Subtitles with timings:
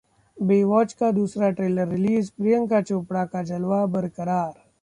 [0.37, 4.53] 'Baywatch' का दूसरा trailer release, Priyanka Chopra का जलवा बरकरार